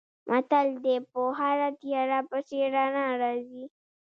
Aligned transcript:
متل 0.29 0.67
دی: 0.83 0.95
په 1.11 1.19
هره 1.39 1.69
تیاره 1.81 2.19
پسې 2.29 2.59
رڼا 2.73 3.07
راځي. 3.21 3.65